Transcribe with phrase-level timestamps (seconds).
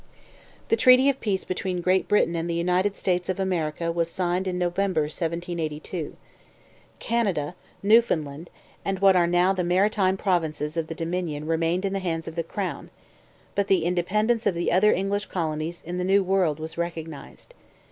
[0.69, 4.47] The treaty of peace between Great Britain and the United States of America was signed
[4.47, 6.15] in November 1782.
[6.97, 8.49] Canada, Newfoundland,
[8.83, 12.33] and what are now the Maritime Provinces of the Dominion remained in the hands of
[12.35, 12.89] the crown,
[13.53, 17.53] but the independence of the other English colonies in the New World was recognized.